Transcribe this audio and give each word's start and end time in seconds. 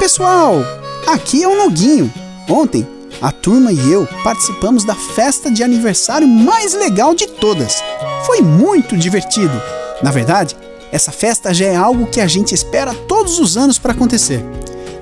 Miguel! 0.00 0.64
Aqui 1.06 1.42
é 1.42 1.48
o 1.48 1.56
Noguinho. 1.56 2.12
Ontem, 2.48 2.86
a 3.20 3.32
turma 3.32 3.72
e 3.72 3.92
eu 3.92 4.06
participamos 4.22 4.84
da 4.84 4.94
festa 4.94 5.50
de 5.50 5.62
aniversário 5.62 6.26
mais 6.28 6.72
legal 6.72 7.14
de 7.14 7.26
todas. 7.26 7.82
Foi 8.24 8.40
muito 8.40 8.96
divertido. 8.96 9.60
Na 10.00 10.12
verdade, 10.12 10.56
essa 10.92 11.10
festa 11.10 11.52
já 11.52 11.66
é 11.66 11.74
algo 11.74 12.06
que 12.06 12.20
a 12.20 12.28
gente 12.28 12.54
espera 12.54 12.94
todos 12.94 13.40
os 13.40 13.56
anos 13.56 13.78
para 13.78 13.92
acontecer. 13.92 14.44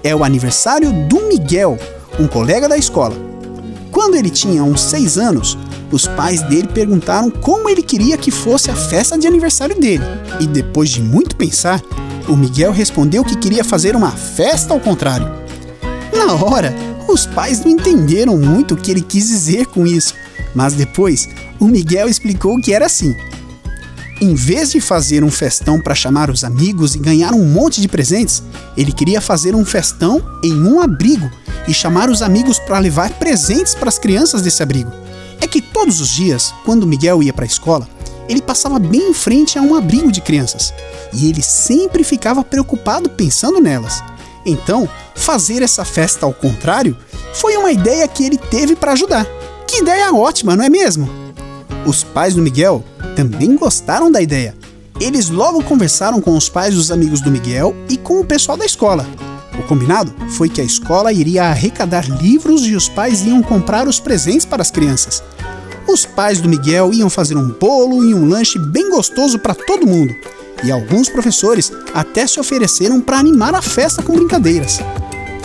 É 0.02 0.16
o 0.16 0.24
aniversário 0.24 0.90
do 1.06 1.28
Miguel, 1.28 1.78
um 2.18 2.26
colega 2.26 2.68
da 2.68 2.78
escola. 2.78 3.14
Quando 3.92 4.14
ele 4.14 4.30
tinha 4.30 4.64
uns 4.64 4.80
seis 4.80 5.18
anos, 5.18 5.58
os 5.92 6.06
pais 6.06 6.42
dele 6.42 6.68
perguntaram 6.68 7.30
como 7.30 7.68
ele 7.68 7.82
queria 7.82 8.16
que 8.16 8.30
fosse 8.30 8.70
a 8.70 8.76
festa 8.76 9.18
de 9.18 9.26
aniversário 9.26 9.78
dele. 9.78 10.04
E 10.40 10.46
depois 10.46 10.88
de 10.88 11.02
muito 11.02 11.36
pensar, 11.36 11.82
o 12.28 12.36
Miguel 12.36 12.72
respondeu 12.72 13.24
que 13.24 13.36
queria 13.36 13.64
fazer 13.64 13.94
uma 13.94 14.10
festa 14.10 14.72
ao 14.72 14.80
contrário. 14.80 15.28
Na 16.12 16.32
hora, 16.32 16.74
os 17.08 17.26
pais 17.26 17.64
não 17.64 17.70
entenderam 17.70 18.36
muito 18.36 18.74
o 18.74 18.76
que 18.76 18.90
ele 18.90 19.00
quis 19.00 19.28
dizer 19.28 19.66
com 19.66 19.86
isso, 19.86 20.14
mas 20.54 20.74
depois 20.74 21.28
o 21.60 21.66
Miguel 21.66 22.08
explicou 22.08 22.60
que 22.60 22.72
era 22.72 22.86
assim. 22.86 23.14
Em 24.20 24.34
vez 24.34 24.72
de 24.72 24.80
fazer 24.80 25.22
um 25.22 25.30
festão 25.30 25.78
para 25.78 25.94
chamar 25.94 26.30
os 26.30 26.42
amigos 26.42 26.94
e 26.94 26.98
ganhar 26.98 27.34
um 27.34 27.44
monte 27.44 27.80
de 27.82 27.88
presentes, 27.88 28.42
ele 28.76 28.90
queria 28.90 29.20
fazer 29.20 29.54
um 29.54 29.64
festão 29.64 30.22
em 30.42 30.54
um 30.54 30.80
abrigo 30.80 31.30
e 31.68 31.74
chamar 31.74 32.08
os 32.08 32.22
amigos 32.22 32.58
para 32.58 32.78
levar 32.78 33.10
presentes 33.10 33.74
para 33.74 33.88
as 33.88 33.98
crianças 33.98 34.40
desse 34.40 34.62
abrigo. 34.62 34.90
É 35.40 35.46
que 35.46 35.60
todos 35.60 36.00
os 36.00 36.08
dias, 36.08 36.54
quando 36.64 36.86
Miguel 36.86 37.22
ia 37.22 37.32
para 37.32 37.44
a 37.44 37.46
escola, 37.46 37.86
ele 38.28 38.42
passava 38.42 38.78
bem 38.78 39.10
em 39.10 39.14
frente 39.14 39.58
a 39.58 39.62
um 39.62 39.74
abrigo 39.74 40.10
de 40.10 40.20
crianças 40.20 40.72
e 41.12 41.28
ele 41.28 41.42
sempre 41.42 42.04
ficava 42.04 42.44
preocupado 42.44 43.08
pensando 43.10 43.60
nelas. 43.60 44.02
Então, 44.44 44.88
fazer 45.14 45.62
essa 45.62 45.84
festa 45.84 46.24
ao 46.24 46.32
contrário 46.32 46.96
foi 47.34 47.56
uma 47.56 47.72
ideia 47.72 48.06
que 48.06 48.24
ele 48.24 48.38
teve 48.38 48.76
para 48.76 48.92
ajudar. 48.92 49.26
Que 49.66 49.78
ideia 49.78 50.14
ótima, 50.14 50.54
não 50.54 50.64
é 50.64 50.68
mesmo? 50.68 51.08
Os 51.84 52.04
pais 52.04 52.34
do 52.34 52.42
Miguel 52.42 52.84
também 53.14 53.56
gostaram 53.56 54.10
da 54.10 54.22
ideia. 54.22 54.54
Eles 55.00 55.28
logo 55.28 55.62
conversaram 55.62 56.20
com 56.20 56.36
os 56.36 56.48
pais 56.48 56.74
dos 56.74 56.90
amigos 56.90 57.20
do 57.20 57.30
Miguel 57.30 57.74
e 57.88 57.96
com 57.96 58.20
o 58.20 58.24
pessoal 58.24 58.56
da 58.56 58.64
escola. 58.64 59.06
O 59.58 59.62
combinado 59.62 60.14
foi 60.30 60.48
que 60.48 60.60
a 60.60 60.64
escola 60.64 61.12
iria 61.12 61.44
arrecadar 61.44 62.06
livros 62.08 62.66
e 62.66 62.74
os 62.74 62.88
pais 62.88 63.24
iam 63.24 63.42
comprar 63.42 63.88
os 63.88 63.98
presentes 63.98 64.44
para 64.44 64.62
as 64.62 64.70
crianças. 64.70 65.22
Os 65.86 66.04
pais 66.04 66.40
do 66.40 66.48
Miguel 66.48 66.92
iam 66.92 67.08
fazer 67.08 67.36
um 67.36 67.48
bolo 67.48 68.04
e 68.04 68.12
um 68.12 68.28
lanche 68.28 68.58
bem 68.58 68.90
gostoso 68.90 69.38
para 69.38 69.54
todo 69.54 69.86
mundo. 69.86 70.14
E 70.64 70.70
alguns 70.70 71.08
professores 71.08 71.72
até 71.94 72.26
se 72.26 72.40
ofereceram 72.40 73.00
para 73.00 73.18
animar 73.18 73.54
a 73.54 73.62
festa 73.62 74.02
com 74.02 74.14
brincadeiras. 74.14 74.80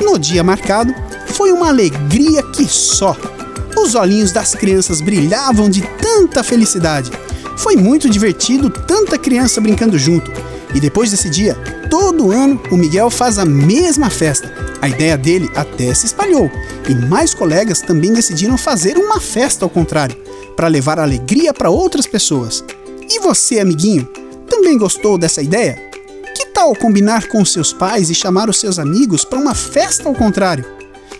No 0.02 0.18
dia 0.18 0.44
marcado, 0.44 0.94
foi 1.28 1.52
uma 1.52 1.68
alegria 1.68 2.42
que 2.44 2.66
só. 2.68 3.16
Os 3.78 3.94
olhinhos 3.94 4.32
das 4.32 4.56
crianças 4.56 5.00
brilhavam 5.00 5.70
de 5.70 5.82
tanta 6.02 6.44
felicidade. 6.44 7.12
Foi 7.58 7.76
muito 7.76 8.10
divertido, 8.10 8.70
tanta 8.70 9.18
criança 9.18 9.62
brincando 9.62 9.98
junto. 9.98 10.32
E 10.74 10.80
depois 10.80 11.12
desse 11.12 11.30
dia, 11.30 11.56
todo 11.90 12.32
ano 12.32 12.60
o 12.72 12.78
Miguel 12.78 13.10
faz 13.10 13.38
a 13.38 13.46
mesma 13.46 14.10
festa. 14.10 14.52
A 14.82 14.90
ideia 14.90 15.16
dele 15.16 15.50
até 15.56 15.94
se 15.94 16.08
espalhou 16.08 16.50
e 16.90 16.96
mais 16.96 17.34
colegas 17.34 17.82
também 17.82 18.12
decidiram 18.12 18.58
fazer 18.58 18.98
uma 18.98 19.20
festa 19.20 19.64
ao 19.64 19.70
contrário, 19.70 20.18
para 20.56 20.68
levar 20.68 21.00
alegria 21.00 21.54
para 21.54 21.70
outras 21.70 22.06
pessoas. 22.06 22.64
E 23.10 23.20
você, 23.20 23.60
amiguinho, 23.60 24.06
também 24.50 24.78
gostou 24.78 25.18
dessa 25.18 25.42
ideia? 25.42 25.82
Que 26.36 26.48
tal 26.48 26.76
combinar 26.76 27.28
com 27.28 27.44
seus 27.44 27.74
pais 27.74 28.10
e 28.10 28.16
chamar 28.16 28.50
os 28.50 28.60
seus 28.60 28.80
amigos 28.80 29.24
para 29.26 29.40
uma 29.40 29.56
festa 29.56 30.08
ao 30.08 30.16
contrário? 30.16 30.66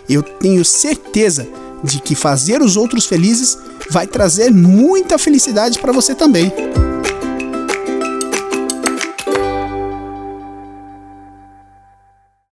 Eu 0.08 0.22
tenho 0.22 0.64
certeza 0.64 1.46
de 1.82 2.00
que 2.00 2.14
fazer 2.14 2.62
os 2.62 2.76
outros 2.76 3.06
felizes 3.06 3.58
vai 3.90 4.06
trazer 4.06 4.50
muita 4.50 5.18
felicidade 5.18 5.78
para 5.78 5.92
você 5.92 6.14
também. 6.14 6.52